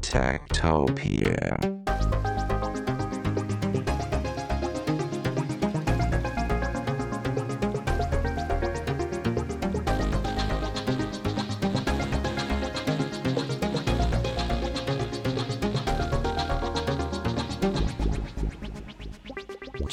[0.00, 1.83] Techtopia.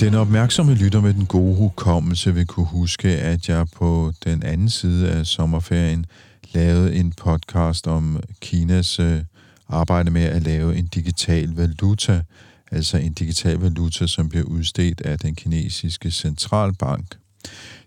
[0.00, 4.70] Den opmærksomme lytter med den gode hukommelse vil kunne huske, at jeg på den anden
[4.70, 6.06] side af sommerferien
[6.54, 9.20] lavede en podcast om Kinas øh,
[9.68, 12.22] arbejde med at lave en digital valuta,
[12.70, 17.16] altså en digital valuta, som bliver udstedt af den kinesiske centralbank.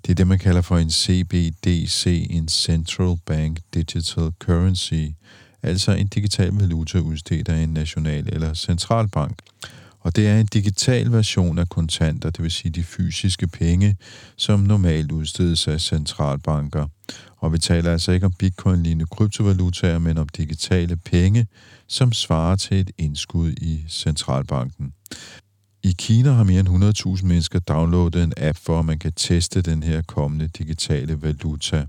[0.06, 5.04] Det er det, man kalder for en CBDC, en Central Bank Digital Currency,
[5.64, 9.38] altså en digital valuta udstedt af en national eller centralbank.
[10.00, 13.98] Og det er en digital version af kontanter, det vil sige de fysiske penge,
[14.36, 16.88] som normalt udstedes af centralbanker.
[17.38, 21.48] Og vi taler altså ikke om bitcoin-lignende kryptovalutaer, men om digitale penge,
[21.88, 24.94] som svarer til et indskud i centralbanken.
[25.84, 29.62] I Kina har mere end 100.000 mennesker downloadet en app for, at man kan teste
[29.62, 31.86] den her kommende digitale valuta.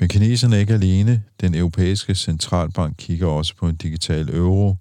[0.00, 1.22] Men kineserne er ikke alene.
[1.40, 4.76] Den europæiske centralbank kigger også på en digital euro,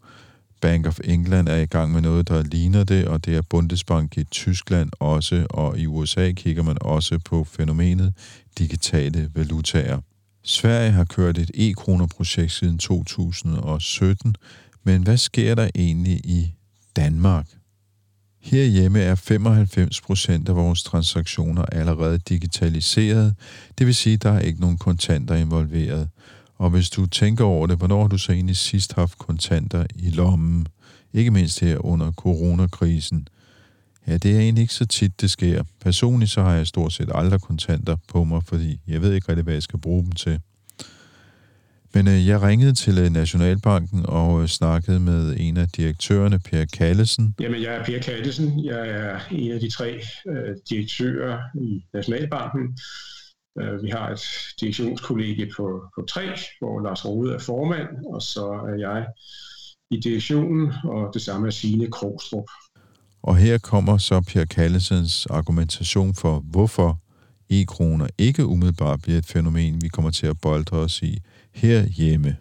[0.62, 4.18] Bank of England er i gang med noget, der ligner det, og det er Bundesbank
[4.18, 8.14] i Tyskland også, og i USA kigger man også på fænomenet
[8.58, 10.00] digitale valutaer.
[10.44, 14.36] Sverige har kørt et e-kroner-projekt siden 2017,
[14.84, 16.54] men hvad sker der egentlig i
[16.96, 17.48] Danmark?
[18.42, 23.36] Herhjemme er 95 procent af vores transaktioner allerede digitaliseret,
[23.78, 26.10] det vil sige, at der er ikke nogen kontanter involveret.
[26.58, 30.10] Og hvis du tænker over det, hvornår har du så egentlig sidst haft kontanter i
[30.10, 30.68] lommen?
[31.14, 33.28] Ikke mindst her under coronakrisen.
[34.08, 35.64] Ja, det er egentlig ikke så tit, det sker.
[35.82, 39.44] Personligt så har jeg stort set aldrig kontanter på mig, fordi jeg ved ikke rigtig,
[39.44, 40.40] hvad jeg skal bruge dem til.
[41.96, 46.66] Men øh, jeg ringede til øh, Nationalbanken og øh, snakkede med en af direktørerne, Per
[46.66, 47.36] Kallesen.
[47.40, 48.66] Jamen, jeg er Per Kallesen.
[48.66, 52.78] Jeg er en af de tre øh, direktører i Nationalbanken.
[53.62, 54.22] Øh, vi har et
[54.60, 56.24] direktionskollegie på, på tre,
[56.60, 59.06] hvor Lars Rode er formand, og så er jeg
[59.92, 62.46] i direktionen, og det samme er Signe Krogstrup.
[63.24, 67.00] Og her kommer så Per Kallesens argumentation for, hvorfor
[67.50, 71.20] e-kroner ikke umiddelbart bliver et fænomen, vi kommer til at boldre os i
[71.54, 72.38] herhjemme.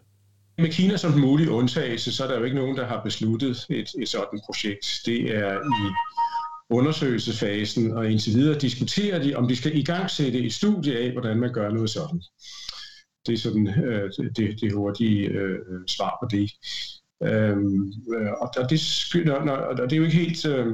[0.59, 3.91] Med Kina som mulig undtagelse, så er der jo ikke nogen, der har besluttet et,
[4.03, 4.87] et sådan projekt.
[5.07, 5.85] Det er i
[6.71, 11.13] undersøgelsesfasen, og indtil videre diskuterer de, om de skal i gang sætte et studie af,
[11.13, 12.23] hvordan man gør noget sådan.
[13.27, 15.59] Det er sådan øh, det, det hurtige øh,
[15.89, 16.51] svar på det.
[17.23, 20.67] Øhm, øh, og, og, når, det, og det er jo ikke helt, øh,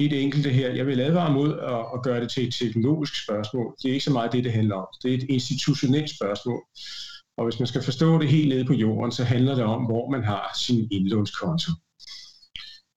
[0.00, 0.70] helt enkelt det her.
[0.70, 3.74] Jeg vil advare mod at, at gøre det til et teknologisk spørgsmål.
[3.82, 4.86] Det er ikke så meget det, det handler om.
[5.02, 6.62] Det er et institutionelt spørgsmål.
[7.36, 10.10] Og hvis man skal forstå det helt nede på jorden, så handler det om, hvor
[10.10, 11.70] man har sin indlånskonto.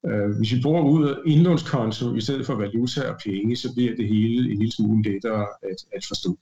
[0.05, 4.07] Øh, hvis vi bruger ud indlånskonto i stedet for valuta og penge, så bliver det
[4.07, 6.37] hele en lille smule lettere at, at forstå.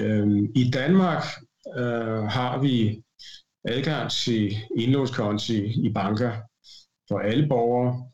[0.00, 1.22] Øh, I Danmark
[1.78, 3.02] øh, har vi
[3.64, 6.32] adgang til indlånskonti i banker
[7.08, 8.04] for alle borgere.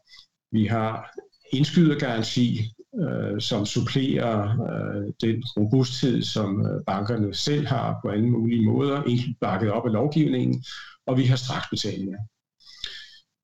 [0.53, 1.15] Vi har
[1.53, 2.61] indskydergaranti,
[3.01, 4.41] øh, som supplerer
[4.71, 9.03] øh, den robusthed, som øh, bankerne selv har på alle mulige måder,
[9.41, 10.65] bakket op af lovgivningen,
[11.07, 12.19] og vi har straksbetalinger.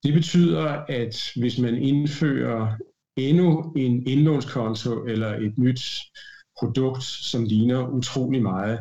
[0.03, 2.77] Det betyder, at hvis man indfører
[3.17, 5.81] endnu en indlånskonto eller et nyt
[6.59, 8.79] produkt, som ligner utrolig meget,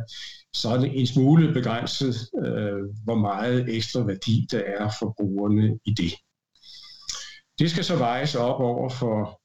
[0.55, 2.15] så er det en smule begrænset,
[2.45, 6.13] øh, hvor meget ekstra værdi der er for brugerne i det.
[7.59, 9.41] Det skal så vejes op over for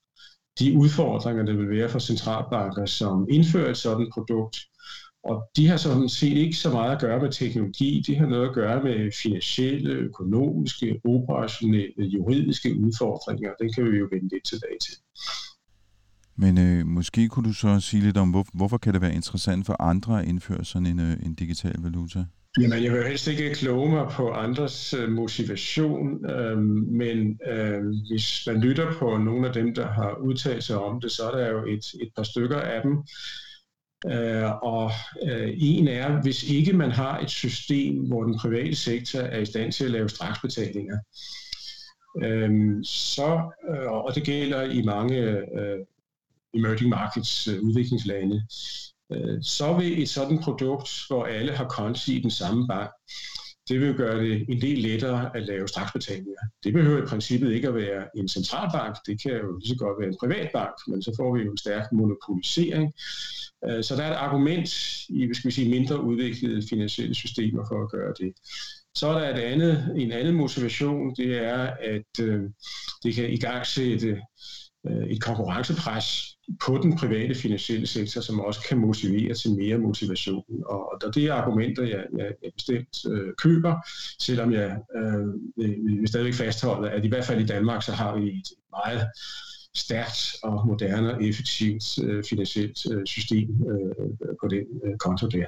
[0.58, 4.56] de udfordringer, der vil være for centralbanker, som indfører et sådan produkt,
[5.30, 8.48] og de har sådan set ikke så meget at gøre med teknologi, de har noget
[8.48, 13.50] at gøre med finansielle, økonomiske, operationelle, juridiske udfordringer.
[13.60, 14.94] Den kan vi jo vende lidt tilbage til.
[16.36, 19.66] Men øh, måske kunne du så sige lidt om, hvor, hvorfor kan det være interessant
[19.66, 22.24] for andre at indføre sådan en, øh, en digital valuta?
[22.60, 26.58] Jamen, jeg vil helst ikke kloge mig på andres øh, motivation, øh,
[27.00, 31.12] men øh, hvis man lytter på nogle af dem, der har udtalt sig om det,
[31.12, 32.92] så er der jo et, et par stykker af dem.
[34.04, 34.90] Øh, og
[35.22, 39.46] øh, en er, hvis ikke man har et system, hvor den private sektor er i
[39.46, 40.98] stand til at lave straksbetalinger,
[42.22, 42.50] øh,
[42.84, 45.78] så, øh, og det gælder i mange øh,
[46.54, 48.42] emerging markets øh, udviklingslande,
[49.12, 52.90] øh, så vil et sådan produkt, hvor alle har konti i den samme bank,
[53.68, 56.40] det vil gøre det en del lettere at lave straksbetalinger.
[56.64, 60.00] Det behøver i princippet ikke at være en centralbank, det kan jo lige så godt
[60.00, 62.94] være en privatbank, men så får vi jo en stærk monopolisering.
[63.68, 64.68] Øh, så der er et argument
[65.08, 68.32] i skal vi sige, mindre udviklede finansielle systemer for at gøre det.
[68.94, 72.42] Så er der et andet, en anden motivation, det er, at øh,
[73.02, 74.20] det kan i gang sætte
[74.90, 76.36] Øh, et konkurrencepres
[76.66, 80.44] på den private finansielle sektor, som også kan motivere til mere motivation.
[80.66, 83.74] Og, og det er argumenter, jeg, jeg, jeg bestemt øh, køber,
[84.20, 88.16] selvom jeg øh, vil, vil stadigvæk fastholde, at i hvert fald i Danmark, så har
[88.16, 89.06] vi et meget
[89.76, 94.10] stærkt og moderne og effektivt øh, finansielt øh, system øh,
[94.42, 95.46] på den øh, konto der.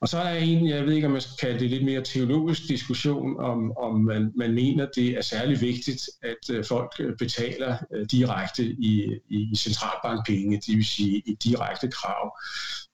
[0.00, 2.02] Og så er der en, jeg ved ikke om man skal kalde det lidt mere
[2.02, 7.16] teologisk diskussion, om, om man, man mener, det er særlig vigtigt, at øh, folk øh,
[7.18, 12.38] betaler øh, direkte i, i centralbankpenge, det vil sige et direkte krav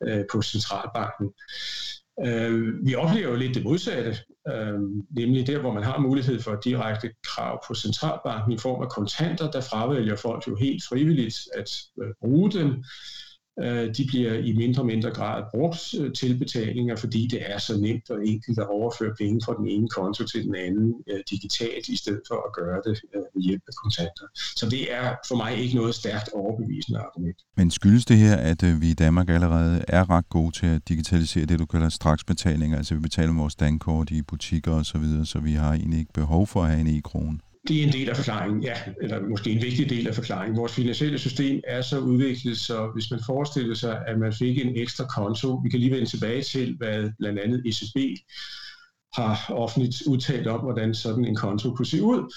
[0.07, 1.31] øh, på centralbanken.
[2.21, 4.17] Øh, vi oplever jo lidt det modsatte,
[4.49, 4.81] øh,
[5.11, 9.51] nemlig der, hvor man har mulighed for direkte krav på centralbanken i form af kontanter,
[9.51, 11.71] der fravælger folk jo helt frivilligt at
[12.03, 12.85] øh, bruge dem.
[13.61, 17.59] Øh, de bliver i mindre og mindre grad brugt øh, til betalinger, fordi det er
[17.59, 21.21] så nemt og enkelt at overføre penge fra den ene konto til den anden øh,
[21.31, 23.01] digitalt, i stedet for at gøre det
[23.35, 24.27] ved hjælp af kontanter.
[24.57, 27.37] Så det er for mig ikke noget stærkt overbevisende argument.
[27.57, 31.47] Men skyldes det her, at vi i Danmark allerede er ret gode til at digitalisere
[31.47, 35.39] det, du kalder straksbetalinger, altså vi betaler vores dankort i butikker osv., så, videre, så
[35.39, 37.39] vi har egentlig ikke behov for at have en e-krone?
[37.69, 40.57] Det er en del af forklaringen, ja, eller måske en vigtig del af forklaringen.
[40.57, 44.77] Vores finansielle system er så udviklet, så hvis man forestiller sig, at man fik en
[44.77, 47.97] ekstra konto, vi kan lige vende tilbage til, hvad blandt andet ECB
[49.15, 52.35] har offentligt udtalt om, hvordan sådan en konto kunne se ud,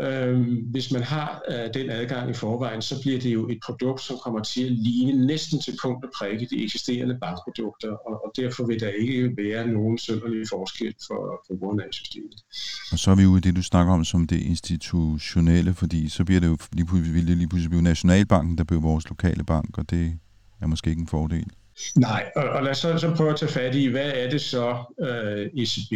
[0.00, 4.00] Øh, hvis man har øh, den adgang i forvejen, så bliver det jo et produkt,
[4.00, 8.32] som kommer til at ligne næsten til punkt og prikke de eksisterende bankprodukter, og, og
[8.36, 12.44] derfor vil der ikke være nogen sønderlig forskel for brugerne af systemet.
[12.92, 16.24] Og så er vi ude i det, du snakker om som det institutionelle, fordi så
[16.24, 19.90] bliver det jo lige pludselig, lige pludselig blive Nationalbanken, der bliver vores lokale bank, og
[19.90, 20.18] det
[20.60, 21.50] er måske ikke en fordel.
[21.96, 24.40] Nej, og, og lad os så, så prøve at tage fat i, hvad er det
[24.40, 25.92] så øh, ECB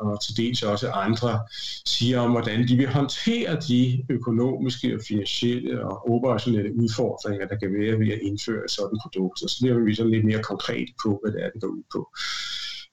[0.00, 1.40] og til dels også andre
[1.86, 7.72] siger om, hvordan de vil håndtere de økonomiske og finansielle og operationelle udfordringer, der kan
[7.72, 9.48] være ved at indføre sådan produkter.
[9.48, 12.10] så bliver vi så lidt mere konkret på, hvad det er, det går ud på.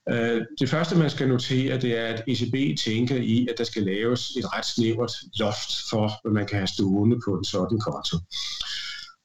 [0.09, 3.83] Øh, det første, man skal notere, det er, at ECB tænker i, at der skal
[3.83, 8.17] laves et ret snævert loft for, hvad man kan have stående på en sådan konto.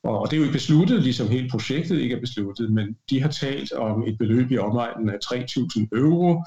[0.05, 3.29] Og det er jo ikke besluttet, ligesom hele projektet ikke er besluttet, men de har
[3.29, 6.45] talt om et beløb i omegnen af 3.000 euro.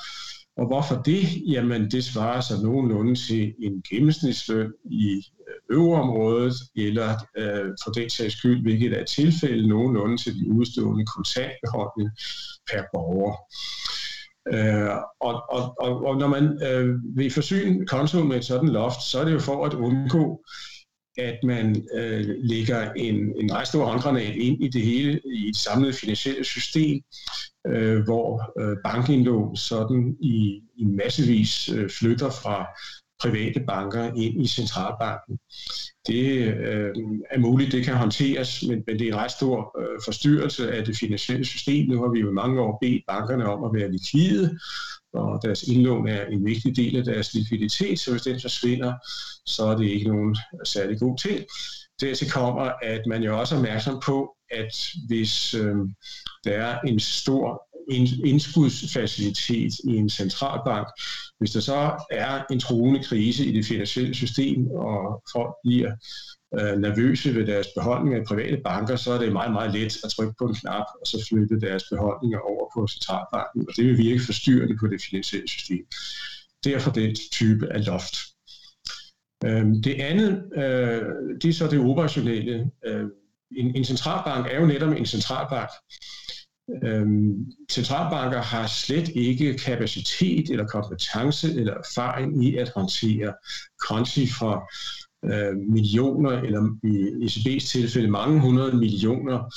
[0.57, 1.24] Og hvorfor det?
[1.48, 8.10] Jamen, det svarer sig nogenlunde til en gennemsnitsløn i øh, øvreområdet, eller øh, for den
[8.10, 12.10] sags skyld, hvilket er tilfælde, nogenlunde til de udstående kontantbeholdning
[12.72, 13.36] per borger.
[14.54, 19.02] Øh, og, og, og, og når man øh, vil forsyne kontoen med et sådan loft,
[19.02, 20.46] så er det jo for at undgå
[21.17, 25.56] at man øh, lægger en, en ret stor håndgranat ind i det hele, i et
[25.56, 27.01] samlet finansielle system,
[27.68, 32.66] øh, hvor øh, bankindlån sådan i, i massevis øh, flytter fra
[33.21, 35.37] private banker ind i centralbanken.
[36.07, 36.94] Det øh,
[37.31, 40.85] er muligt, det kan håndteres, men, men det er en ret stor øh, forstyrrelse af
[40.85, 41.90] det finansielle system.
[41.90, 44.59] Nu har vi jo mange år bedt bankerne om at være likvide,
[45.16, 48.94] og deres indlån er en vigtig del af deres likviditet, så hvis den forsvinder,
[49.45, 51.45] så er det ikke nogen særlig god ting.
[52.02, 54.76] Dertil kommer, at man jo også er opmærksom på, at
[55.07, 55.76] hvis øh,
[56.44, 57.62] der er en stor
[58.26, 60.88] indskudsfacilitet i en centralbank,
[61.40, 65.92] hvis der så er en truende krise i det finansielle system, og folk bliver
[66.59, 70.11] øh, nervøse ved deres beholdninger i private banker, så er det meget, meget let at
[70.11, 73.97] trykke på en knap, og så flytte deres beholdninger over på centralbanken, og det vil
[73.97, 75.85] virke forstyrrende på det finansielle system.
[76.64, 78.16] Derfor det type af loft.
[79.45, 81.02] Øh, det andet, øh,
[81.42, 82.71] det er så det operationelle.
[82.85, 83.06] Øh,
[83.57, 85.69] en, en centralbank er jo netop en centralbank.
[86.83, 93.33] Øhm, centralbanker har slet ikke kapacitet eller kompetence eller erfaring i at håndtere
[93.87, 94.66] konti fra
[95.26, 99.54] øh, millioner, eller i ECB's tilfælde mange hundrede millioner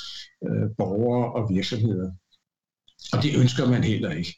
[0.47, 2.11] øh, borgere og virksomheder.
[3.13, 4.35] Og det ønsker man heller ikke.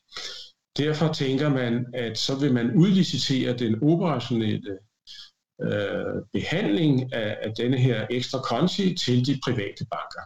[0.77, 4.77] derfor tænker man, at så vil man udlicitere den operationelle
[5.61, 10.23] øh, behandling af, af denne her ekstra konti til de private banker.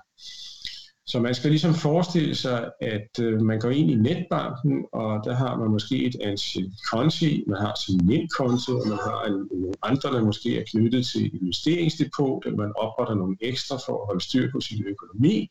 [1.08, 5.36] Så man skal ligesom forestille sig, at øh, man går ind i netbanken, og der
[5.36, 9.74] har man måske et antal konti, man har sin nemkonto, og man har en, nogle
[9.82, 14.06] andre, der måske er knyttet til et investeringsdepot, eller man opretter nogle ekstra for at
[14.08, 15.50] holde styr på sin økonomi.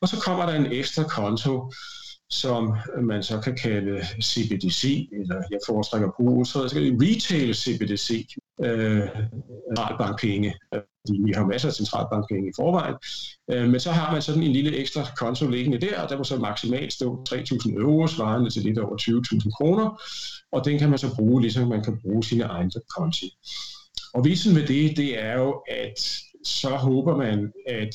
[0.00, 1.72] Og så kommer der en ekstra konto,
[2.30, 6.58] som man så kan kalde CBDC, eller jeg foretrækker at bruge så
[7.02, 9.08] retail CBDC, øh,
[11.08, 12.94] fordi Vi har masser af centralbankpenge i forvejen.
[13.50, 16.24] Øh, men så har man sådan en lille ekstra konto liggende der, og der må
[16.24, 20.02] så maksimalt stå 3.000 euro, svarende til lidt over 20.000 kroner.
[20.52, 23.30] Og den kan man så bruge, ligesom man kan bruge sine egne konti.
[24.14, 25.98] Og visen med det, det er jo, at
[26.44, 27.94] så håber man, at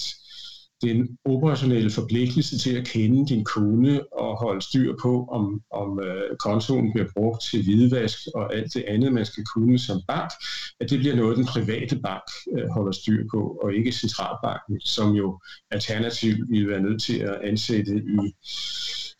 [0.83, 6.37] den operationelle forpligtelse til at kende din kunde og holde styr på, om, om øh,
[6.39, 10.31] kontoen bliver brugt til hvidvask og alt det andet, man skal kunne som bank,
[10.79, 12.23] at det bliver noget, den private bank
[12.57, 15.39] øh, holder styr på, og ikke centralbanken, som jo
[15.71, 18.33] alternativt vil være nødt til at ansætte i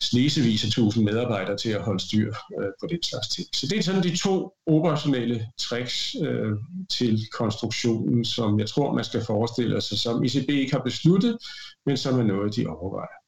[0.04, 3.46] snesevis af tusind medarbejdere til at holde styr øh, på den slags ting.
[3.54, 6.52] Så det er sådan de to operationelle tricks øh,
[6.90, 11.38] til konstruktionen, som jeg tror, man skal forestille sig, som ECB ikke har besluttet,
[11.86, 13.18] men som er noget, de overvejer.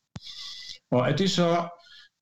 [0.91, 1.69] Og er det så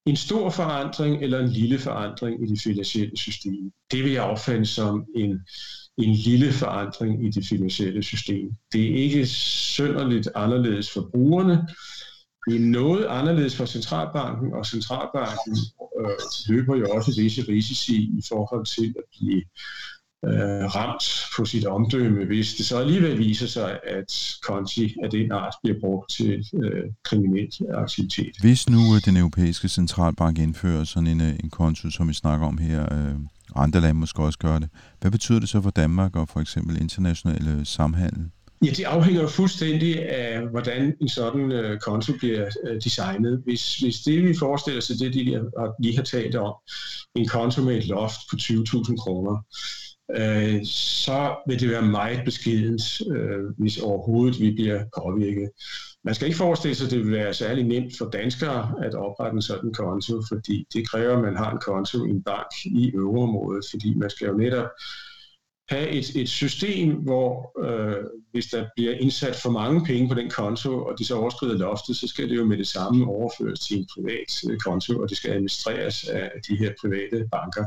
[0.06, 3.72] en stor forandring eller en lille forandring i det finansielle system?
[3.90, 5.40] Det vil jeg opfatte som en,
[5.98, 8.50] en lille forandring i det finansielle system.
[8.72, 11.68] Det er ikke synderligt anderledes for brugerne,
[12.46, 15.56] det er noget anderledes for centralbanken, og centralbanken
[16.00, 19.42] øh, løber jo også visse risici i forhold til at blive
[20.26, 21.04] øh, ramt
[21.36, 25.80] på sit omdømme, hvis det så alligevel viser sig, at konti af den art bliver
[25.80, 28.36] brugt til øh, kriminel aktivitet.
[28.40, 32.46] Hvis nu øh, den europæiske centralbank indfører sådan en, øh, en konto, som vi snakker
[32.46, 33.14] om her, øh,
[33.56, 34.68] andre lande måske også gør det,
[35.00, 38.30] hvad betyder det så for Danmark og for eksempel international øh, samhandel?
[38.64, 43.42] Ja, det afhænger jo fuldstændig af, hvordan en sådan øh, konto bliver øh, designet.
[43.44, 46.54] Hvis, hvis det, vi forestiller os, det de har, lige har talt om,
[47.14, 49.44] en konto med et loft på 20.000 kroner,
[50.16, 55.50] øh, så vil det være meget beskedent, øh, hvis overhovedet vi bliver påvirket.
[56.04, 59.34] Man skal ikke forestille sig, at det vil være særlig nemt for danskere at oprette
[59.34, 62.92] en sådan konto, fordi det kræver, at man har en konto i en bank i
[62.94, 64.68] øvreområdet, fordi man skal jo netop
[65.68, 70.30] have et, et system, hvor øh, hvis der bliver indsat for mange penge på den
[70.30, 73.78] konto, og de så overskrider loftet, så skal det jo med det samme overføres til
[73.78, 77.64] en privat øh, konto, og det skal administreres af de her private banker.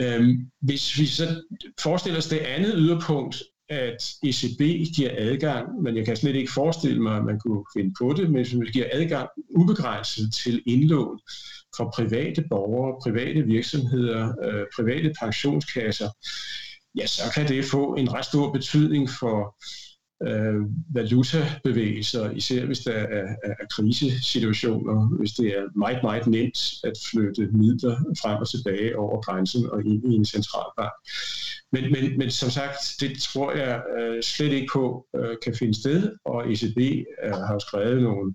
[0.00, 1.42] Øhm, hvis vi så
[1.80, 4.60] forestiller os det andet yderpunkt, at ECB
[4.96, 8.30] giver adgang, men jeg kan slet ikke forestille mig, at man kunne finde på det,
[8.30, 11.20] men hvis man giver adgang ubegrænset til indlån
[11.76, 16.08] for private borgere, private virksomheder, øh, private pensionskasser,
[16.96, 19.56] ja, så kan det få en ret stor betydning for
[20.28, 20.60] øh,
[20.94, 26.92] valutabevægelser, især hvis der er, er, er krisesituationer, hvis det er meget, meget nemt at
[27.10, 30.92] flytte midler frem og tilbage over grænsen og ind i en centralbank.
[31.72, 35.80] Men, men, men som sagt, det tror jeg øh, slet ikke på øh, kan finde
[35.80, 36.78] sted, og ECB
[37.24, 38.34] øh, har skrevet nogle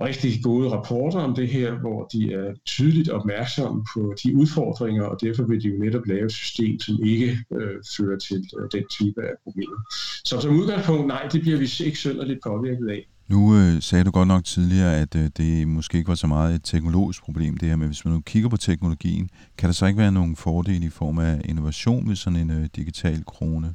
[0.00, 5.20] rigtig gode rapporter om det her, hvor de er tydeligt opmærksomme på de udfordringer, og
[5.20, 8.84] derfor vil de jo netop lave et system, som ikke øh, fører til øh, den
[8.90, 9.78] type af problemer.
[10.24, 13.08] Så som udgangspunkt, nej, det bliver vi ikke synderligt påvirket af.
[13.28, 16.54] Nu øh, sagde du godt nok tidligere, at øh, det måske ikke var så meget
[16.54, 19.86] et teknologisk problem, det her, men hvis man nu kigger på teknologien, kan der så
[19.86, 23.74] ikke være nogen fordele i form af innovation med sådan en øh, digital krone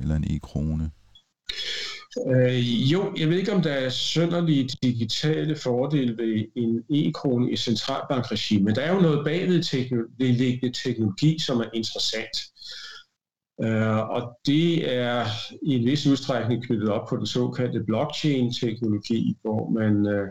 [0.00, 0.90] eller en e-krone?
[2.28, 7.56] Øh, jo, jeg ved ikke, om der er sønderlige digitale fordele ved en e-krone i
[7.56, 9.62] centralbankregime, men der er jo noget bagved
[10.72, 12.38] teknologi som er interessant.
[13.62, 15.26] Øh, og det er
[15.62, 20.28] i en vis udstrækning knyttet op på den såkaldte blockchain-teknologi, hvor man øh,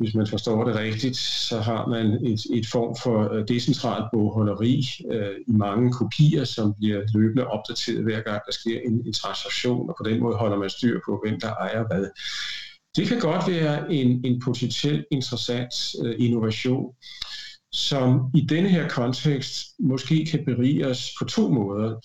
[0.00, 4.84] hvis man forstår det rigtigt, så har man et, et form for øh, decentralt bogholderi
[5.10, 9.88] øh, i mange kopier, som bliver løbende opdateret hver gang, der sker en, en transaktion,
[9.88, 12.06] og på den måde holder man styr på, hvem der ejer hvad.
[12.96, 16.94] Det kan godt være en, en potentielt interessant øh, innovation,
[17.72, 21.96] som i denne her kontekst måske kan berige os på to måder.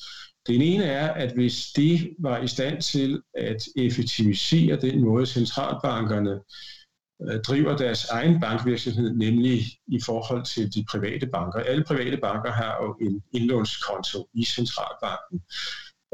[0.47, 6.31] Den ene er, at hvis det var i stand til at effektivisere den måde, centralbankerne
[6.31, 6.39] Øh,
[7.23, 11.59] Øh, driver deres egen bankvirksomhed, nemlig i forhold til de private banker.
[11.59, 15.41] Alle private banker har jo en indlånskonto i centralbanken.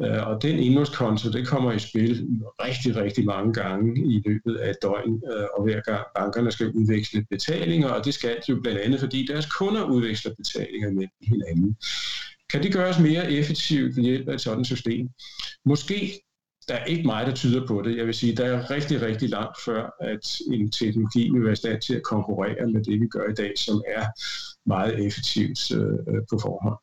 [0.04, 2.28] Øh, og den indlånskonto, det kommer i spil
[2.64, 7.26] rigtig, rigtig mange gange i løbet af døgn, øh, og hver gang bankerne skal udveksle
[7.30, 11.78] betalinger, og det skal de jo blandt andet, fordi deres kunder udveksler betalinger med hinanden.
[12.52, 15.10] Kan det gøres mere effektivt ved hjælp af et sådan system?
[15.66, 16.22] Måske
[16.68, 17.98] der er ikke meget, der tyder på det.
[17.98, 21.56] Jeg vil sige, der er rigtig, rigtig langt før, at en teknologi vil være i
[21.56, 24.06] stand til at konkurrere med det, vi gør i dag, som er
[24.66, 26.78] meget effektivt øh, på forhånd.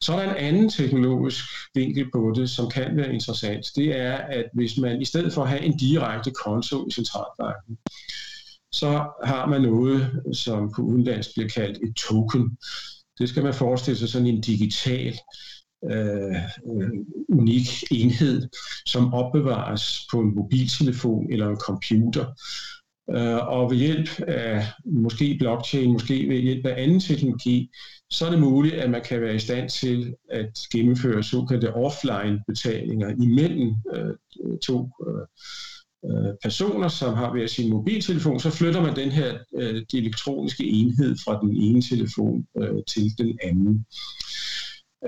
[0.00, 3.66] Så er der en anden teknologisk vinkel på det, som kan være interessant.
[3.76, 7.78] Det er, at hvis man i stedet for at have en direkte konto i centralbanken,
[8.72, 8.88] så
[9.24, 12.56] har man noget, som på udenlands bliver kaldt et token.
[13.18, 15.18] Det skal man forestille sig sådan en digital
[15.84, 16.36] Øh,
[16.72, 16.90] øh,
[17.28, 18.48] unik enhed,
[18.86, 22.26] som opbevares på en mobiltelefon eller en computer.
[23.10, 27.70] Øh, og ved hjælp af måske blockchain, måske ved hjælp af anden teknologi,
[28.10, 32.40] så er det muligt, at man kan være i stand til at gennemføre såkaldte offline
[32.46, 34.14] betalinger imellem øh,
[34.66, 35.26] to øh,
[36.04, 40.64] øh personer, som har hver sin mobiltelefon, så flytter man den her øh, de elektroniske
[40.64, 43.86] enhed fra den ene telefon øh, til den anden.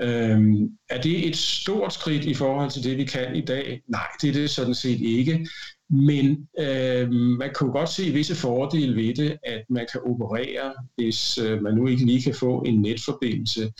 [0.01, 3.81] Øhm, er det et stort skridt i forhold til det, vi kan i dag?
[3.87, 5.47] Nej, det er det sådan set ikke.
[5.89, 10.73] Men øh, man kan jo godt se visse fordele ved det, at man kan operere,
[10.95, 13.71] hvis øh, man nu ikke lige kan få en netforbindelse,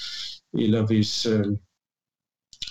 [0.54, 1.46] eller hvis, øh,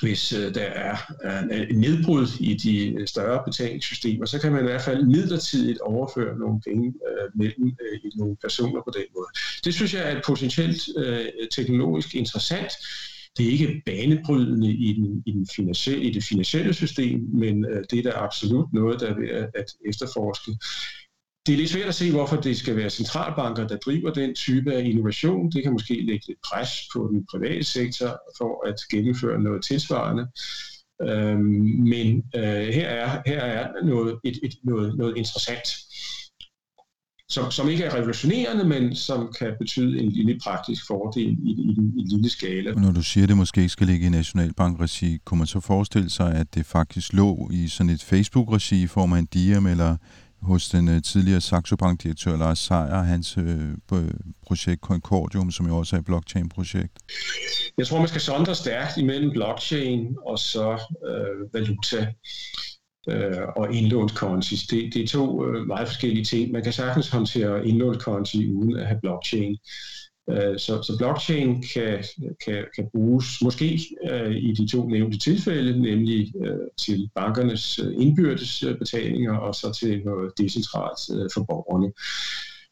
[0.00, 4.60] hvis øh, der er øh, en nedbrud i de øh, større betalingssystemer, så kan man
[4.60, 9.28] i hvert fald midlertidigt overføre nogle penge øh, mellem øh, nogle personer på den måde.
[9.64, 12.72] Det synes jeg er et potentielt øh, teknologisk interessant,
[13.38, 17.84] det er ikke banebrydende i, den, i, den finansielle, i det finansielle system, men øh,
[17.90, 20.50] det er da absolut noget, der er ved at, at efterforske.
[21.46, 24.72] Det er lidt svært at se, hvorfor det skal være centralbanker, der driver den type
[24.72, 25.50] af innovation.
[25.52, 30.26] Det kan måske lægge lidt pres på den private sektor for at gennemføre noget tilsvarende.
[31.02, 31.40] Øhm,
[31.92, 35.68] men øh, her er, her er noget, et, et, noget, noget interessant
[37.30, 41.74] som, som ikke er revolutionerende, men som kan betyde en lille praktisk fordel i, i,
[41.96, 42.74] i en lille skala.
[42.74, 45.60] Og når du siger, at det måske ikke skal ligge i nationalbankregi, kunne man så
[45.60, 49.66] forestille sig, at det faktisk lå i sådan et Facebook-regi i form af en diem,
[49.66, 49.96] eller
[50.42, 53.44] hos den uh, tidligere Saxo Bank-direktør Lars Seier, hans uh,
[54.46, 56.92] projekt Concordium, som jo også er et blockchain-projekt?
[57.78, 62.12] Jeg tror, man skal sondre stærkt imellem blockchain og så uh, valuta
[63.08, 64.56] øh, og indlånskonti.
[64.70, 66.52] Det, det er to øh, meget forskellige ting.
[66.52, 69.58] Man kan sagtens håndtere indlånskonti uden at have blockchain.
[70.30, 72.04] Øh, så, så blockchain kan,
[72.44, 73.80] kan, kan bruges måske
[74.10, 79.54] øh, i de to nævnte tilfælde, nemlig øh, til bankernes øh, indbyrdes øh, betalinger og
[79.54, 81.92] så til noget decentralt øh, for borgerne.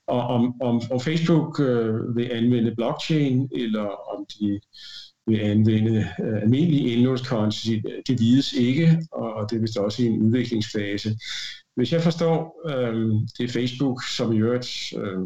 [0.09, 4.61] Og om, om, om Facebook øh, vil anvende blockchain, eller om de
[5.27, 10.23] vil anvende øh, almindelige indlånskonti, det vides ikke, og det er vist også i en
[10.23, 11.17] udviklingsfase.
[11.77, 12.95] Hvis jeg forstår, øh,
[13.39, 15.19] det er Facebook, som i øvrigt øh,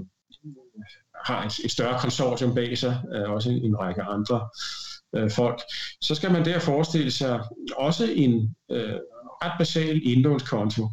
[1.24, 4.48] har et, et større konsortium bag sig, øh, også en, en række andre
[5.16, 5.60] øh, folk,
[6.00, 7.40] så skal man der forestille sig
[7.76, 8.94] også en øh,
[9.44, 10.88] ret basal indlånskonto,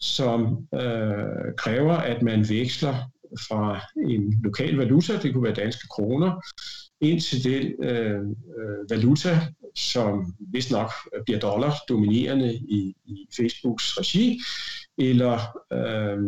[0.00, 2.94] som øh, kræver, at man veksler
[3.48, 6.40] fra en lokal valuta, det kunne være danske kroner,
[7.00, 8.20] ind til den øh,
[8.58, 9.40] øh, valuta,
[9.74, 10.90] som vist nok
[11.24, 14.40] bliver dollar dominerende i, i Facebooks regi,
[14.98, 16.18] eller øh,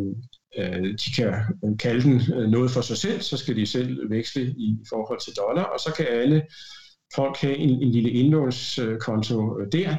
[0.59, 1.35] øh, de kan
[1.79, 5.33] kalde den øh, noget for sig selv, så skal de selv veksle i forhold til
[5.37, 6.43] dollar, og så kan alle
[7.15, 9.97] folk have en, en lille indlånskonto øh, der.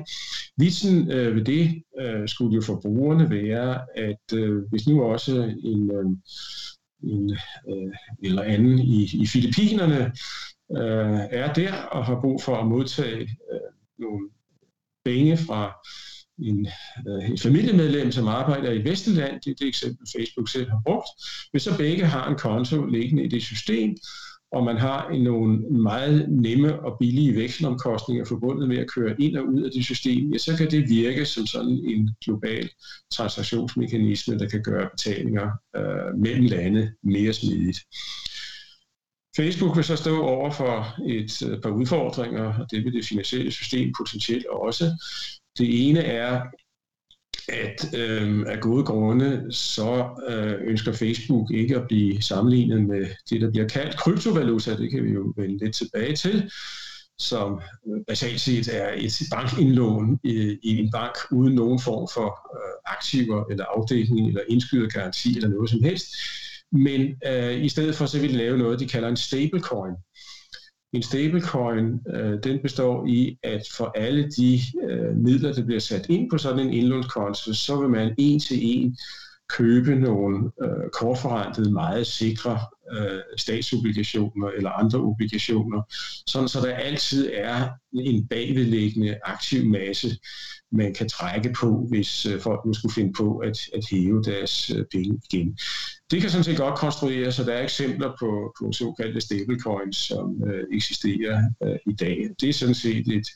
[0.57, 5.55] Vitsen øh, ved det øh, skulle jo for brugerne være, at øh, hvis nu også
[5.63, 6.05] en, øh,
[7.03, 7.37] en
[7.69, 10.11] øh, eller anden i, i Filippinerne
[10.77, 14.29] øh, er der og har brug for at modtage øh, nogle
[15.05, 15.73] penge fra
[16.37, 16.67] en,
[17.07, 21.07] øh, et familiemedlem, som arbejder i Vestland, det er det eksempel, Facebook selv har brugt,
[21.51, 23.97] hvis så begge har en konto liggende i det system,
[24.51, 29.45] og man har nogle meget nemme og billige vekselomkostninger forbundet med at køre ind og
[29.45, 32.69] ud af det system, ja, så kan det virke som sådan en global
[33.13, 37.79] transaktionsmekanisme, der kan gøre betalinger øh, mellem lande mere smidigt.
[39.39, 43.51] Facebook vil så stå over for et øh, par udfordringer, og det vil det finansielle
[43.51, 44.85] system potentielt også.
[45.57, 46.41] Det ene er,
[47.49, 53.41] at øh, af gode grunde, så øh, ønsker Facebook ikke at blive sammenlignet med det,
[53.41, 54.77] der bliver kaldt kryptovaluta.
[54.77, 56.51] Det kan vi jo vende lidt tilbage til
[57.19, 62.27] som øh, basalt set er et bankindlån i, i en bank uden nogen form for
[62.55, 66.07] øh, aktiver eller afdækning eller indskydergaranti eller noget som helst
[66.71, 69.93] men øh, i stedet for så vil de lave noget, de kalder en stablecoin.
[70.93, 76.05] En stablecoin, øh, den består i, at for alle de øh, midler, der bliver sat
[76.09, 78.97] ind på sådan en indlånskonto, så vil man en til en
[79.49, 82.59] købe nogle øh, kortforrentede, meget sikre
[82.91, 85.81] øh, statsobligationer eller andre obligationer,
[86.27, 90.17] sådan så der altid er en bagvedliggende aktiv masse,
[90.71, 94.69] man kan trække på, hvis øh, folk nu skulle finde på at, at hæve deres
[94.69, 95.57] øh, penge igen.
[96.11, 100.43] Det kan sådan set godt konstrueres, så der er eksempler på, på såkaldte stablecoins, som
[100.43, 102.29] øh, eksisterer øh, i dag.
[102.41, 103.27] Det er sådan set et,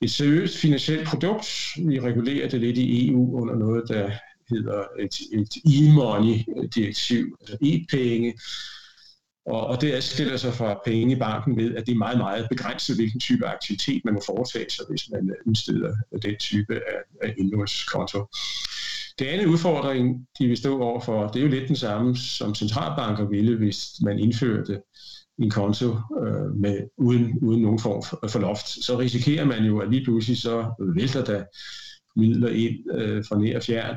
[0.00, 1.46] et seriøst finansielt produkt.
[1.86, 4.10] Vi regulerer det lidt i EU under noget, der
[4.50, 8.34] hedder et, et e-money-direktiv, altså e-penge,
[9.46, 12.46] og, og det adskiller sig fra penge i banken ved, at det er meget, meget
[12.50, 17.34] begrænset, hvilken type aktivitet man må foretage sig, hvis man udsteder den type af, af
[17.38, 18.26] indlånskonto.
[19.18, 23.28] Det andet udfordring, de vil stå overfor, det er jo lidt den samme, som centralbanker
[23.28, 24.80] ville, hvis man indførte
[25.38, 25.86] en konto
[26.22, 28.68] øh, med, uden, uden nogen form for, for loft.
[28.68, 31.44] Så risikerer man jo, at lige pludselig så vælter der
[32.16, 33.96] midler ind øh, fra nær og fjern,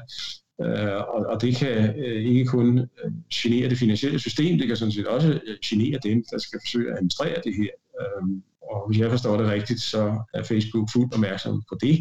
[0.65, 4.77] Øh, og, og det kan øh, ikke kun øh, genere det finansielle system, det kan
[4.77, 7.71] sådan set også øh, genere dem, der skal forsøge at administrere det her.
[8.01, 8.27] Øh,
[8.61, 11.99] og hvis jeg forstår det rigtigt, så er Facebook fuldt opmærksom på det,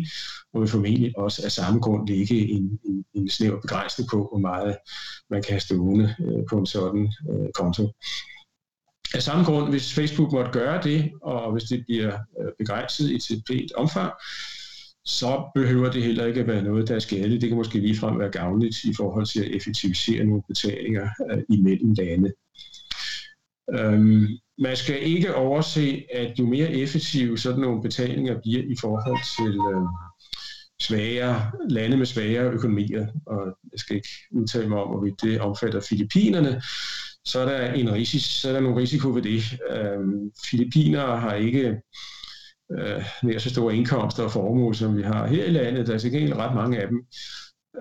[0.52, 4.38] og vil formentlig også af samme grund ligge en, en, en snæver begrænsning på, hvor
[4.38, 4.76] meget
[5.30, 7.92] man kan have stående øh, på en sådan øh, konto.
[9.14, 13.14] Af samme grund, hvis Facebook måtte gøre det, og hvis det bliver øh, begrænset i
[13.14, 14.12] et pænt omfang,
[15.04, 17.40] så behøver det heller ikke at være noget, der er skadeligt.
[17.40, 21.92] Det kan måske ligefrem være gavnligt i forhold til at effektivisere nogle betalinger øh, imellem
[21.92, 22.32] lande.
[23.78, 24.26] Øhm,
[24.58, 29.58] man skal ikke overse, at jo mere effektive sådan nogle betalinger bliver i forhold til
[29.74, 29.88] øh,
[30.82, 35.80] svagere lande med svagere økonomier, og jeg skal ikke udtale mig om, hvorvidt det omfatter
[35.80, 36.62] Filippinerne,
[37.24, 39.42] så er der, en risiko, så er der nogle risiko ved det.
[39.70, 41.80] Øhm, Filippiner har ikke
[42.78, 45.86] øh, nær så store indkomster og formue, som vi har her i landet.
[45.86, 47.06] Der er sikkert ret mange af dem.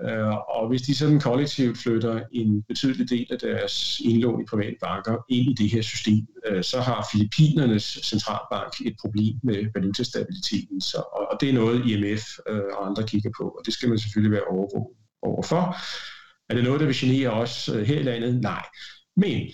[0.08, 4.76] Øh, og hvis de sådan kollektivt flytter en betydelig del af deres indlån i private
[4.80, 10.80] banker ind i det her system, øh, så har Filippinernes centralbank et problem med valutastabiliteten.
[10.80, 10.96] Så,
[11.30, 14.32] og, det er noget, IMF øh, og andre kigger på, og det skal man selvfølgelig
[14.32, 15.76] være overvåget overfor.
[16.48, 18.40] Er det noget, der vil genere os øh, her i landet?
[18.40, 18.64] Nej.
[19.16, 19.50] Men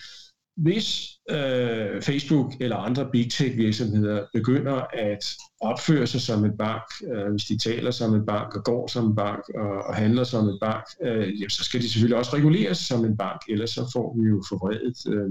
[0.56, 5.24] hvis øh, Facebook eller andre big tech virksomheder begynder at
[5.60, 9.06] opføre sig som en bank, øh, hvis de taler som en bank og går som
[9.06, 12.36] en bank og, og handler som en bank, øh, jamen, så skal de selvfølgelig også
[12.36, 15.30] reguleres som en bank, ellers så får vi jo forvredet øh,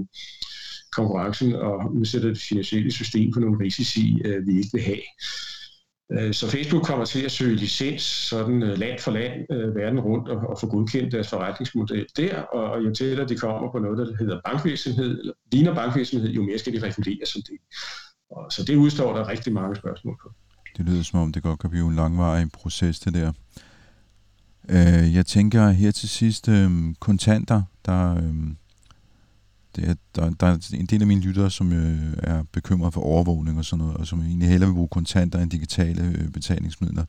[0.92, 5.06] konkurrencen og udsætter det finansielle system for nogle risici, øh, vi ikke vil have.
[6.12, 10.00] Øh, så Facebook kommer til at søge licens sådan øh, land for land øh, verden
[10.00, 13.98] rundt og, og få godkendt deres forretningsmodel der, og jo tættere de kommer på noget,
[13.98, 17.58] der hedder bankvirksomhed, eller ligner bankvirksomhed, jo mere skal de regulere som det.
[18.30, 20.32] Og, så det udstår der rigtig mange spørgsmål på.
[20.76, 23.32] Det lyder som om, det godt kan blive en langvarig proces, det der.
[25.14, 28.56] Jeg tænker her til sidst, øhm, kontanter, der, øhm,
[29.76, 33.00] det er, der, der er en del af mine lyttere, som øh, er bekymret for
[33.00, 37.04] overvågning og sådan noget, og som egentlig hellere vil bruge kontanter end digitale øh, betalingsmidler.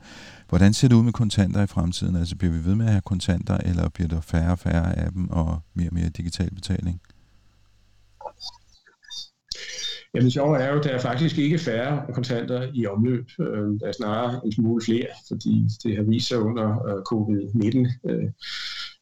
[0.50, 2.16] Hvordan ser det ud med kontanter i fremtiden?
[2.16, 5.12] Altså bliver vi ved med at have kontanter, eller bliver der færre og færre af
[5.12, 7.02] dem, og mere og mere digital betaling?
[10.14, 13.26] Jamen det sjove er jo, at der er faktisk ikke færre kontanter i omløb.
[13.40, 18.10] Øh, der er snarere en smule flere, fordi det har vist sig under øh, covid-19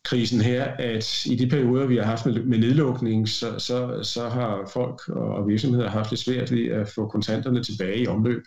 [0.05, 4.69] krisen her, at i de perioder, vi har haft med, nedlukning, så, så, så har
[4.73, 8.43] folk og virksomheder haft det svært ved at få kontanterne tilbage i omløb.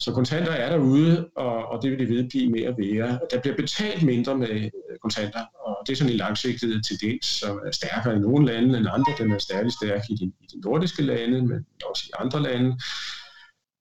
[0.00, 3.18] Så kontanter er derude, og, og det vil det vedblive med at være.
[3.30, 7.60] Der bliver betalt mindre med øh, kontanter, og det er sådan en langsigtet tendens, som
[7.66, 9.12] er stærkere i nogle lande end andre.
[9.18, 12.78] Den er særlig stærk i de, i de nordiske lande, men også i andre lande.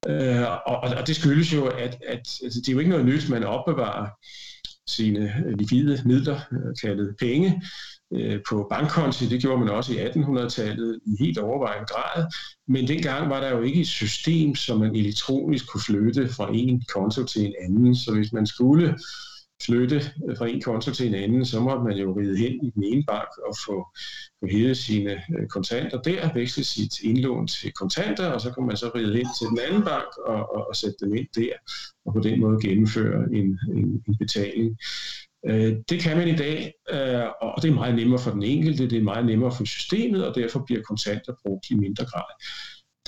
[0.07, 3.29] Øh, og, og det skyldes jo, at, at altså, det er jo ikke noget nyt,
[3.29, 4.07] man opbevarer
[4.87, 7.61] sine øh, likvide midler, øh, kaldet penge,
[8.13, 9.25] øh, på bankkonti.
[9.25, 12.25] Det gjorde man også i 1800-tallet i helt overvejende grad.
[12.67, 16.83] Men dengang var der jo ikke et system, som man elektronisk kunne flytte fra en
[16.93, 17.95] konto til en anden.
[17.95, 18.97] Så hvis man skulle
[19.65, 20.01] flytte
[20.37, 23.03] fra en konto til en anden, så måtte man jo ride hen i den ene
[23.07, 23.87] bank og få,
[24.39, 28.77] få hævet sine øh, kontanter der, veksle sit indlån til kontanter, og så kunne man
[28.77, 31.53] så ride hen til den anden bank og, og, og sætte dem ind der,
[32.05, 34.77] og på den måde gennemføre en, en, en betaling.
[35.47, 38.89] Øh, det kan man i dag, øh, og det er meget nemmere for den enkelte,
[38.89, 42.43] det er meget nemmere for systemet, og derfor bliver kontanter brugt i mindre grad.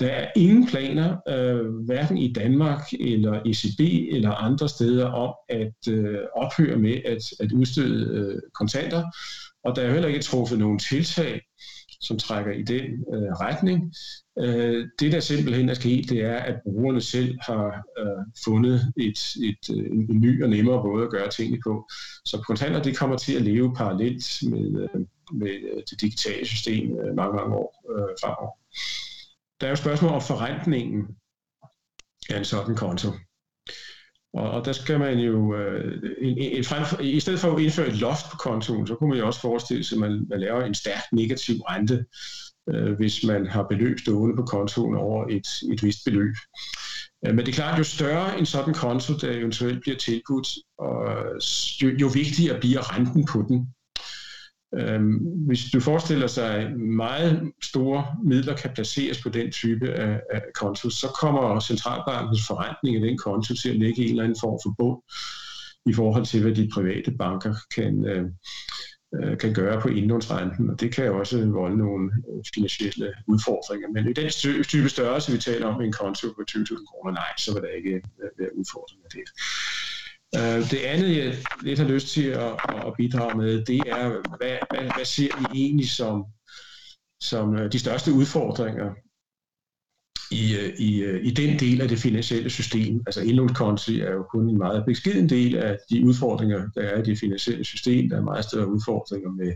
[0.00, 3.80] Der er ingen planer, øh, hverken i Danmark eller ECB
[4.14, 9.04] eller andre steder, om at øh, ophøre med at, at udstede øh, kontanter.
[9.64, 11.40] Og der er heller ikke truffet nogen tiltag
[12.00, 12.84] som trækker i den
[13.14, 13.94] øh, retning.
[14.38, 19.18] Øh, det, der simpelthen er sket, det er, at brugerne selv har øh, fundet et,
[19.42, 21.88] et, øh, en ny og nemmere måde at gøre tingene på.
[22.24, 25.00] Så kontanter det kommer til at leve parallelt med, øh,
[25.32, 28.50] med øh, det digitale system øh, mange, mange år øh, fremover.
[29.60, 31.06] Der er jo spørgsmål om forrentningen
[32.30, 33.08] af en sådan konto.
[34.32, 37.88] Og, og der skal man jo, øh, en, en, frem, i stedet for at indføre
[37.88, 40.64] et loft på kontoen, så kunne man jo også forestille sig, at man, man laver
[40.64, 42.04] en stærk negativ rente,
[42.70, 46.34] øh, hvis man har beløb stående på kontoen over et, et vist beløb.
[47.26, 50.94] Øh, men det er klart, jo større en sådan konto, der eventuelt bliver tilbudt, og
[51.82, 53.74] jo, jo vigtigere bliver renten på den.
[54.78, 60.20] Øhm, hvis du forestiller sig, at meget store midler kan placeres på den type af,
[60.30, 64.40] af konto, så kommer centralbankens forrentning af den konto til at lægge en eller anden
[64.40, 65.02] form for bund
[65.86, 68.24] i forhold til, hvad de private banker kan, øh,
[69.14, 73.88] øh kan gøre på indlånsrenten, og det kan også volde nogle øh, finansielle udfordringer.
[73.88, 74.30] Men i den
[74.62, 77.94] type størrelse, vi taler om en konto på 20.000 kroner, nej, så vil der ikke
[77.94, 79.26] øh, være udfordringer der.
[80.36, 82.52] Øh, det andet, jeg lidt har lyst til at,
[82.86, 86.24] at bidrage med, det er, hvad, hvad, hvad ser vi egentlig som,
[87.20, 88.94] som øh, de største udfordringer
[90.30, 93.02] i, øh, i, øh, i den del af det finansielle system.
[93.06, 97.04] Altså indlånskonti er jo kun en meget beskeden del af de udfordringer, der er i
[97.04, 98.08] det finansielle system.
[98.08, 99.52] Der er meget større udfordringer med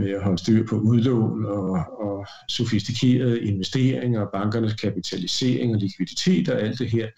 [0.00, 1.70] med at holde styr på udlån og,
[2.06, 7.08] og sofistikerede investeringer, bankernes kapitalisering og likviditet og alt det her.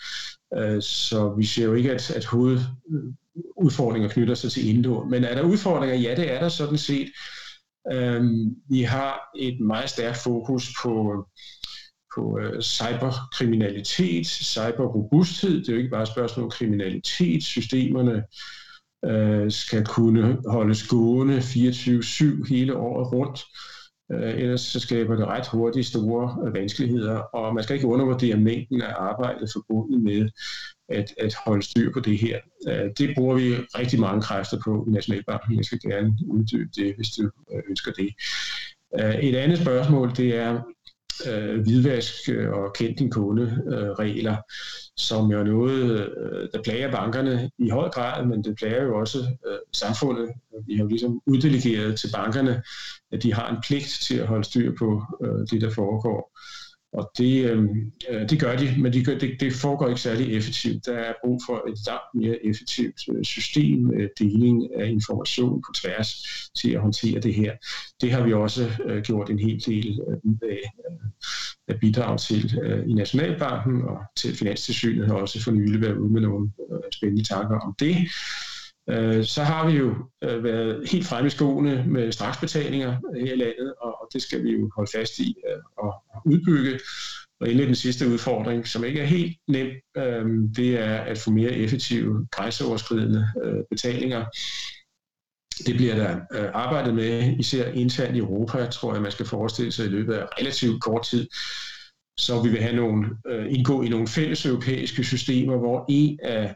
[0.56, 5.10] Øh, så vi ser jo ikke, at, at hovedudfordringer knytter sig til indlån.
[5.10, 5.96] Men er der udfordringer?
[5.96, 7.08] Ja, det er der sådan set.
[7.92, 8.22] Øh,
[8.70, 11.24] vi har et meget stærkt fokus på,
[12.14, 15.60] på øh, cyberkriminalitet, cyberrobusthed.
[15.60, 17.44] Det er jo ikke bare et spørgsmål om kriminalitet.
[17.44, 18.22] Systemerne
[19.04, 23.44] øh, skal kunne holdes gående 24-7 hele året rundt.
[24.12, 28.36] Øh, ellers så skaber det ret hurtigt store øh, vanskeligheder, og man skal ikke undervurdere
[28.36, 30.30] mængden af arbejde forbundet med
[30.88, 32.38] at, at holde styr på det her.
[32.68, 35.56] Øh, det bruger vi rigtig mange kræfter på i Nationalbanken.
[35.56, 38.08] Jeg skal gerne uddybe det, hvis du øh, ønsker det.
[39.00, 40.62] Øh, et andet spørgsmål, det er
[41.30, 44.36] øh, hvidvask øh, og kendt din kunde øh, regler
[44.96, 48.98] som jo er noget, øh, der plager bankerne i høj grad, men det plager jo
[48.98, 50.32] også øh, samfundet.
[50.66, 52.62] Vi har jo ligesom uddelegeret til bankerne,
[53.12, 56.38] at de har en pligt til at holde styr på øh, det, der foregår.
[56.92, 60.36] Og det, øhm, øh, det gør de, men de gør, det, det foregår ikke særlig
[60.36, 60.86] effektivt.
[60.86, 65.72] Der er brug for et langt mere effektivt øh, system med deling af information på
[65.82, 66.08] tværs
[66.60, 67.52] til at håndtere det her.
[68.00, 71.08] Det har vi også øh, gjort en hel del øh, af, øh,
[71.68, 76.12] af bidrag til øh, i Nationalbanken, og til Finanstilsynet har også for nylig været ude
[76.12, 77.96] med nogle øh, spændende tanker om det.
[78.90, 83.36] Øh, så har vi jo øh, været helt fremme i skoene med straksbetalinger her i
[83.36, 86.80] landet, og det skal vi jo holde fast i øh, og udbygge.
[87.40, 89.66] Og endelig den sidste udfordring, som ikke er helt nem,
[89.96, 90.24] øh,
[90.56, 94.24] det er at få mere effektive grænseoverskridende øh, betalinger.
[95.66, 96.20] Det bliver der
[96.54, 100.26] arbejdet med, især internt i Europa, tror jeg, man skal forestille sig i løbet af
[100.40, 101.28] relativt kort tid.
[102.18, 103.10] Så vi vil have nogle,
[103.48, 106.54] indgå i nogle fælles europæiske systemer, hvor en af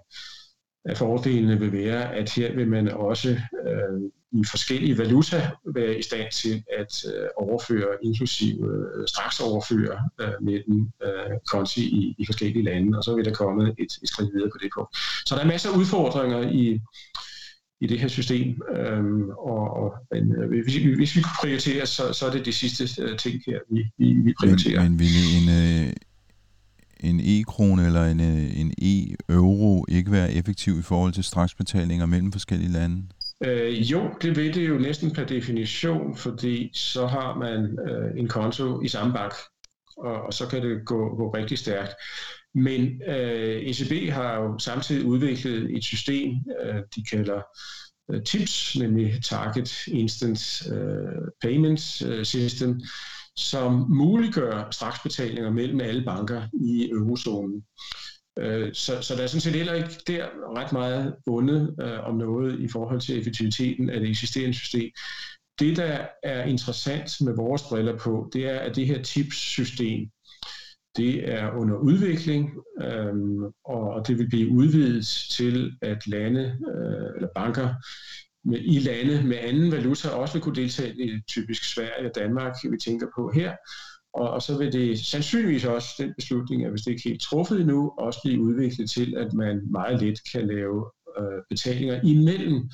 [0.88, 6.02] af fordelene vil være, at her vil man også øh, i forskellige valuta være i
[6.02, 12.26] stand til at øh, overføre, inklusive øh, straks overføre øh, mellem øh, konti i, i
[12.26, 14.96] forskellige lande, og så vil der komme et, et skridt videre på det punkt.
[15.26, 16.80] Så der er masser af udfordringer i,
[17.80, 22.12] i det her system, øhm, og, og men, øh, hvis, hvis vi kunne prioritere, så,
[22.12, 24.82] så er det de sidste øh, ting her, vi, vi, vi prioriterer.
[24.82, 25.92] Men, men vil en, øh,
[27.00, 32.32] en e-krone eller en, øh, en e-euro ikke være effektiv i forhold til straksbetalinger mellem
[32.32, 33.02] forskellige lande?
[33.44, 38.28] Øh, jo, det vil det jo næsten per definition, fordi så har man øh, en
[38.28, 39.32] konto i samme bank,
[39.96, 41.92] og, og så kan det gå, gå rigtig stærkt.
[42.54, 46.30] Men øh, ECB har jo samtidig udviklet et system,
[46.64, 47.42] øh, de kalder
[48.10, 52.80] øh, TIPS, nemlig Target Instant øh, Payment øh, System,
[53.38, 57.64] som muliggør straksbetalinger mellem alle banker i eurozonen.
[58.38, 62.16] Øh, så, så der er sådan set heller ikke der ret meget bundet øh, om
[62.16, 64.90] noget i forhold til effektiviteten af det eksisterende system.
[65.58, 70.10] Det, der er interessant med vores briller på, det er, at det her TIPS-system,
[70.96, 72.50] det er under udvikling,
[72.82, 77.74] øhm, og det vil blive udvidet til, at lande øh, eller banker
[78.46, 82.54] med, i lande med anden valuta også vil kunne deltage i typisk Sverige og Danmark,
[82.70, 83.52] vi tænker på her.
[84.14, 87.22] Og, og så vil det sandsynligvis også den beslutning, at hvis det ikke er helt
[87.22, 92.70] truffet endnu, også blive udviklet til, at man meget let kan lave øh, betalinger imellem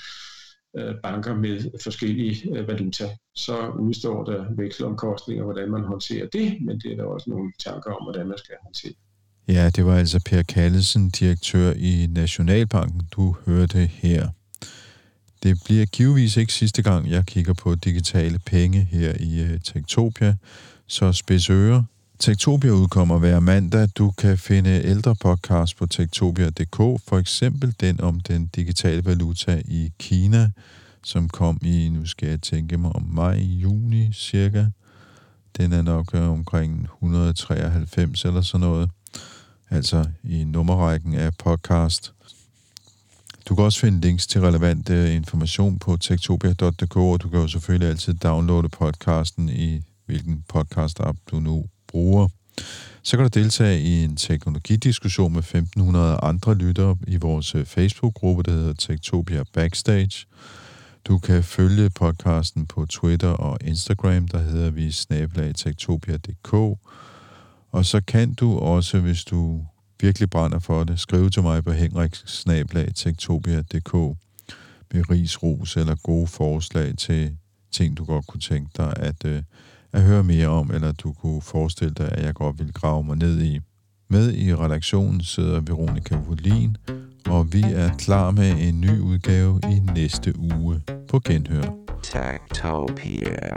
[0.78, 3.04] øh, banker med forskellige øh, valuta.
[3.34, 7.90] Så udstår der vekselomkostninger, hvordan man håndterer det, men det er der også nogle tanker
[7.90, 8.92] om, hvordan man skal håndtere.
[9.48, 14.28] Ja, det var altså Per Kallesen, direktør i Nationalbanken, du hørte her.
[15.42, 20.36] Det bliver givetvis ikke sidste gang, jeg kigger på digitale penge her i øh, Tektopia,
[20.86, 21.82] så spids ører.
[22.18, 23.88] Tektopia udkommer hver mandag.
[23.98, 26.76] Du kan finde ældre podcasts på tektopia.dk,
[27.08, 30.50] for eksempel den om den digitale valuta i Kina,
[31.04, 34.66] som kom i, nu skal jeg tænke mig om maj-juni cirka.
[35.56, 38.90] Den er nok øh, omkring 193 eller sådan noget,
[39.70, 42.12] altså i nummerrækken af podcast.
[43.48, 47.48] Du kan også finde links til relevant øh, information på tektopia.dk, og du kan jo
[47.48, 52.28] selvfølgelig altid downloade podcasten i hvilken podcast-app du nu bruger.
[53.02, 58.42] Så kan du deltage i en teknologidiskussion med 1500 andre lyttere i vores øh, Facebook-gruppe,
[58.42, 60.26] der hedder Tektopia Backstage.
[61.04, 66.52] Du kan følge podcasten på Twitter og Instagram, der hedder vi snabelagtektopia.dk.
[67.72, 69.64] Og så kan du også, hvis du
[70.02, 74.16] virkelig brænder for det, skrive til mig på henriksnablag.tektopia.dk
[74.94, 77.36] med ris, ros eller gode forslag til
[77.72, 79.42] ting, du godt kunne tænke dig at, øh,
[79.92, 83.16] at høre mere om, eller du kunne forestille dig, at jeg godt vil grave mig
[83.16, 83.60] ned i.
[84.08, 86.76] Med i redaktionen sidder Veronika Volin,
[87.26, 91.74] og vi er klar med en ny udgave i næste uge på Genhør.
[92.02, 93.56] Tektopia.